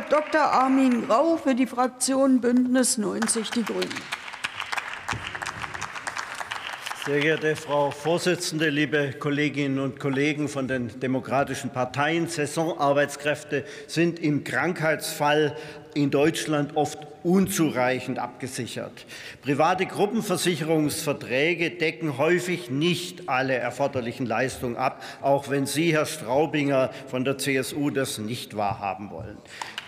Dr. 0.00 0.40
Armin 0.40 1.06
Grau 1.06 1.36
für 1.36 1.54
die 1.54 1.66
Fraktion 1.66 2.40
Bündnis 2.40 2.98
90 2.98 3.50
Die 3.50 3.64
Grünen. 3.64 3.94
Sehr 7.06 7.20
geehrte 7.20 7.54
Frau 7.54 7.92
Vorsitzende, 7.92 8.70
liebe 8.70 9.12
Kolleginnen 9.12 9.78
und 9.78 10.00
Kollegen 10.00 10.48
von 10.48 10.66
den 10.66 10.98
demokratischen 10.98 11.70
Parteien, 11.70 12.26
Saisonarbeitskräfte 12.26 13.64
sind 13.86 14.18
im 14.18 14.42
Krankheitsfall 14.42 15.56
in 15.94 16.10
Deutschland 16.10 16.76
oft 16.76 16.98
unzureichend 17.24 18.20
abgesichert. 18.20 19.06
Private 19.42 19.86
Gruppenversicherungsverträge 19.86 21.70
decken 21.70 22.18
häufig 22.18 22.70
nicht 22.70 23.28
alle 23.28 23.54
erforderlichen 23.54 24.26
Leistungen 24.26 24.76
ab, 24.76 25.02
auch 25.22 25.48
wenn 25.48 25.66
Sie, 25.66 25.92
Herr 25.92 26.06
Straubinger 26.06 26.90
von 27.08 27.24
der 27.24 27.38
CSU, 27.38 27.90
das 27.90 28.18
nicht 28.18 28.56
wahrhaben 28.56 29.10
wollen. 29.10 29.38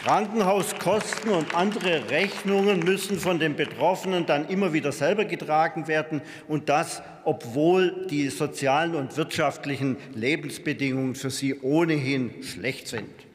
Krankenhauskosten 0.02 1.30
und 1.30 1.54
andere 1.54 2.10
Rechnungen 2.10 2.80
müssen 2.80 3.18
von 3.18 3.38
den 3.38 3.56
Betroffenen 3.56 4.24
dann 4.24 4.48
immer 4.48 4.72
wieder 4.72 4.92
selber 4.92 5.24
getragen 5.24 5.88
werden, 5.88 6.22
und 6.48 6.68
das, 6.68 7.02
obwohl 7.24 8.06
die 8.08 8.28
sozialen 8.28 8.94
und 8.94 9.16
wirtschaftlichen 9.16 9.96
Lebensbedingungen 10.14 11.14
für 11.14 11.30
sie 11.30 11.60
ohnehin 11.60 12.42
schlecht 12.42 12.88
sind. 12.88 13.25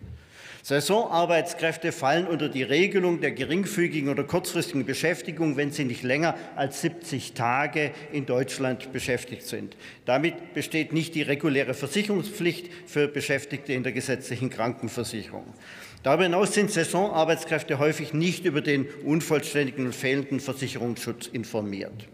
Saisonarbeitskräfte 0.64 1.92
fallen 1.92 2.28
unter 2.28 2.48
die 2.48 2.62
Regelung 2.62 3.20
der 3.20 3.32
geringfügigen 3.32 4.10
oder 4.10 4.24
kurzfristigen 4.24 4.86
Beschäftigung, 4.86 5.58
wenn 5.58 5.72
sie 5.72 5.86
nicht 5.86 6.04
länger 6.04 6.36
als 6.56 6.82
70 6.82 7.34
Tage 7.34 7.92
in 8.12 8.28
Deutschland 8.28 8.94
beschäftigt 8.94 9.44
sind. 9.48 9.76
Damit 10.06 10.54
besteht 10.54 10.94
nicht 10.94 11.16
die 11.16 11.24
reguläre 11.24 11.74
Versicherungspflicht 11.74 12.70
für 12.86 13.08
Beschäftigte 13.08 13.74
in 13.74 13.84
der 13.84 13.92
gesetzlichen 13.92 14.52
Krankenversicherung. 14.52 15.46
Darüber 16.04 16.24
hinaus 16.24 16.54
sind 16.54 16.72
Saisonarbeitskräfte 16.72 17.80
häufig 17.80 18.14
nicht 18.14 18.46
über 18.46 18.62
den 18.62 18.88
unvollständigen 19.04 19.86
und 19.86 19.96
fehlenden 19.96 20.40
Versicherungsschutz 20.40 21.28
informiert. 21.28 22.08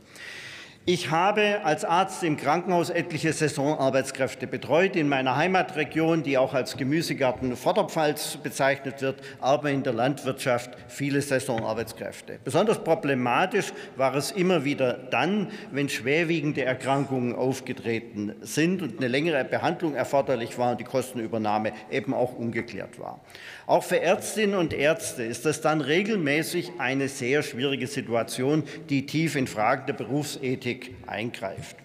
Ich 0.90 1.12
habe 1.12 1.66
als 1.66 1.84
Arzt 1.84 2.24
im 2.24 2.38
Krankenhaus 2.38 2.90
etliche 2.90 3.34
Saisonarbeitskräfte 3.34 4.48
betreut 4.48 4.96
in 4.96 5.10
meiner 5.10 5.36
Heimatregion, 5.36 6.24
die 6.24 6.38
auch 6.38 6.54
als 6.54 6.78
Gemüsegarten 6.78 7.58
Vorderpfalz 7.58 8.38
bezeichnet 8.38 9.02
wird, 9.02 9.20
aber 9.42 9.70
in 9.70 9.84
der 9.84 9.92
Landwirtschaft 9.92 10.70
viele 10.88 11.22
Saisonarbeitskräfte. 11.22 12.40
Besonders 12.42 12.82
problematisch 12.82 13.74
war 13.98 14.16
es 14.16 14.32
immer 14.32 14.64
wieder 14.64 14.94
dann, 14.94 15.52
wenn 15.72 15.90
schwerwiegende 15.90 16.64
Erkrankungen 16.64 17.36
aufgetreten 17.36 18.36
sind 18.40 18.82
und 18.82 19.00
eine 19.00 19.10
längere 19.10 19.44
Behandlung 19.44 19.94
erforderlich 19.94 20.58
war 20.58 20.72
und 20.72 20.80
die 20.80 20.86
Kostenübernahme 20.86 21.74
eben 21.92 22.14
auch 22.14 22.32
ungeklärt 22.34 22.98
war. 22.98 23.20
Auch 23.66 23.84
für 23.84 24.00
Ärztinnen 24.00 24.56
und 24.56 24.72
Ärzte 24.72 25.24
ist 25.24 25.46
das 25.46 25.60
dann 25.60 25.82
regelmäßig 25.82 26.72
eine 26.78 27.10
sehr 27.10 27.44
schwierige 27.44 27.88
Situation, 27.88 28.64
die 28.90 29.06
tief 29.06 29.36
in 29.36 29.48
Fragen 29.48 29.86
der 29.86 29.94
Berufsethik 29.94 30.77
Politik 30.78 30.96
eingreift. 31.08 31.76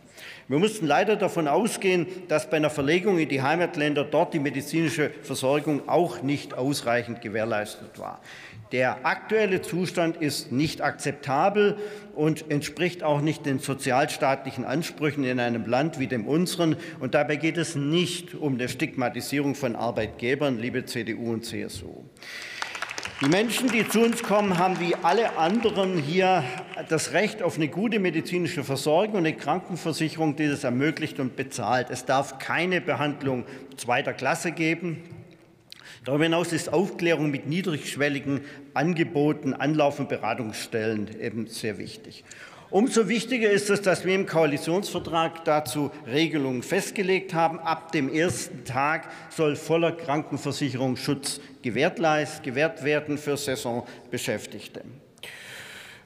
Wir 0.47 0.59
mussten 0.59 0.87
leider 0.87 1.17
davon 1.17 1.49
ausgehen, 1.49 2.07
dass 2.29 2.49
bei 2.49 2.59
einer 2.59 2.71
Verlegung 2.71 3.19
in 3.19 3.29
die 3.29 3.43
Heimatländer 3.43 4.05
dort 4.05 4.35
die 4.35 4.39
medizinische 4.39 5.11
Versorgung 5.23 5.89
auch 5.89 6.23
nicht 6.23 6.55
ausreichend 6.55 7.23
gewährleistet 7.23 7.99
war. 7.99 8.21
Der 8.71 9.05
aktuelle 9.05 9.63
Zustand 9.63 10.17
ist 10.19 10.53
nicht 10.53 10.81
akzeptabel 10.81 11.79
und 12.15 12.51
entspricht 12.51 13.03
auch 13.03 13.21
nicht 13.21 13.47
den 13.47 13.59
sozialstaatlichen 13.59 14.65
Ansprüchen 14.65 15.25
in 15.25 15.41
einem 15.41 15.67
Land 15.67 15.99
wie 15.99 16.07
dem 16.07 16.27
unseren. 16.27 16.77
Und 17.01 17.15
dabei 17.15 17.37
geht 17.37 17.57
es 17.57 17.75
nicht 17.75 18.35
um 18.35 18.59
die 18.59 18.69
Stigmatisierung 18.69 19.55
von 19.55 19.75
Arbeitgebern, 19.75 20.59
liebe 20.59 20.85
CDU 20.85 21.33
und 21.33 21.45
CSU. 21.45 22.05
Die 23.23 23.29
Menschen, 23.29 23.69
die 23.69 23.87
zu 23.87 24.01
uns 24.01 24.21
kommen, 24.25 24.59
haben 24.59 24.81
wie 24.81 24.97
alle 24.97 25.39
anderen 25.39 25.97
hier 25.97 26.43
das 26.89 27.13
Recht 27.13 27.41
auf 27.41 27.55
eine 27.55 27.69
gute 27.69 28.01
medizinische 28.01 28.65
Versorgung 28.65 29.13
und 29.13 29.27
eine 29.27 29.37
Krankenversicherung, 29.37 30.35
die 30.35 30.49
das 30.49 30.65
ermöglicht 30.65 31.21
und 31.21 31.37
bezahlt. 31.37 31.91
Es 31.91 32.05
darf 32.05 32.41
keine 32.41 32.81
Behandlung 32.81 33.45
zweiter 33.77 34.13
Klasse 34.13 34.51
geben. 34.51 35.05
Darüber 36.05 36.25
hinaus 36.25 36.53
ist 36.53 36.73
Aufklärung 36.73 37.31
mit 37.31 37.47
niedrigschwelligen 37.47 38.41
Angeboten, 38.75 39.55
Anlauf- 39.55 40.01
und 40.01 40.09
Beratungsstellen 40.09 41.21
eben 41.21 41.47
sehr 41.47 41.79
wichtig. 41.79 42.25
Umso 42.73 43.07
wichtiger 43.07 43.51
ist 43.51 43.69
es, 43.69 43.83
dass 43.83 44.07
wir 44.07 44.15
im 44.15 44.25
Koalitionsvertrag 44.25 45.45
dazu 45.45 45.91
Regelungen 46.07 46.63
festgelegt 46.63 47.35
haben. 47.35 47.59
Ab 47.59 47.93
dem 47.93 48.09
ersten 48.09 48.65
Tag 48.65 49.11
soll 49.29 49.57
voller 49.57 49.93
Krankenversicherungsschutz 49.93 51.43
gewährt 51.61 52.01
werden 52.01 53.19
für 53.19 53.37
Saisonbeschäftigte. 53.37 54.85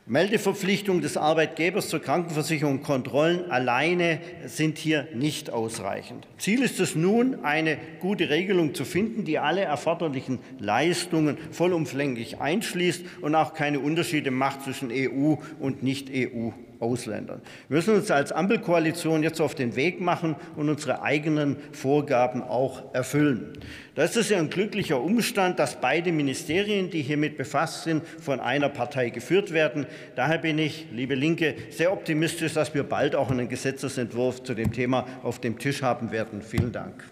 Meldeverpflichtung 0.09 1.01
des 1.01 1.17
Arbeitgebers 1.17 1.89
zur 1.89 2.01
Krankenversicherung 2.01 2.75
und 2.75 2.83
Kontrollen 2.85 3.51
alleine 3.51 4.21
sind 4.47 4.79
hier 4.79 5.09
nicht 5.13 5.51
ausreichend. 5.51 6.29
Ziel 6.39 6.63
ist 6.63 6.79
es 6.79 6.95
nun, 6.95 7.45
eine 7.45 7.77
gute 7.99 8.31
Regelung 8.31 8.73
zu 8.73 8.85
finden, 8.85 9.25
die 9.25 9.41
alle 9.41 9.63
erforderlichen 9.63 10.39
Leistungen 10.61 11.39
vollumfänglich 11.51 12.41
einschließt 12.41 13.05
und 13.21 13.35
auch 13.35 13.53
keine 13.53 13.81
Unterschiede 13.81 14.31
macht 14.31 14.63
zwischen 14.63 14.93
EU 14.93 15.35
und 15.59 15.83
Nicht-EU 15.83 16.53
Ausländern. 16.81 17.41
Wir 17.69 17.77
müssen 17.77 17.95
uns 17.95 18.11
als 18.11 18.33
Ampelkoalition 18.33 19.23
jetzt 19.23 19.41
auf 19.41 19.55
den 19.55 19.77
Weg 19.77 20.01
machen 20.01 20.37
und 20.57 20.69
unsere 20.69 21.03
eigenen 21.03 21.57
Vorgaben 21.73 22.43
auch 22.43 22.95
erfüllen. 22.95 23.53
Da 23.95 24.05
ist 24.05 24.31
ja 24.31 24.39
ein 24.39 24.51
glücklicher 24.51 25.01
Umstand, 25.01 25.59
dass 25.59 25.81
beide 25.81 26.13
Ministerien, 26.13 26.91
die 26.91 27.03
hiermit 27.03 27.37
befasst 27.37 27.85
sind, 27.85 28.07
von 28.07 28.41
einer 28.41 28.69
Partei 28.69 29.11
geführt 29.11 29.53
werden. 29.53 29.87
Daher 30.17 30.39
bin 30.39 30.59
ich, 30.59 30.87
liebe 30.93 31.15
Linke, 31.15 31.55
sehr 31.71 31.93
optimistisch, 31.93 32.55
dass 32.55 32.75
wir 32.75 32.83
bald 32.83 33.15
auch 33.15 33.31
einen 33.31 33.49
Gesetzesentwurf 33.49 34.43
zu 34.43 34.55
dem 34.55 34.73
Thema 34.73 35.07
auf 35.23 35.41
dem 35.41 35.59
Tisch 35.59 35.83
haben 35.83 36.13
werden. 36.13 36.43
Vielen 36.43 36.73
Dank. 36.73 37.05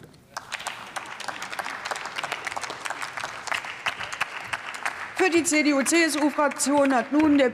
Für 5.24 5.30
die 5.30 5.42
CDU-CSU-Fraktion 5.42 6.92
hat 6.94 7.10
nun 7.10 7.38
der 7.38 7.42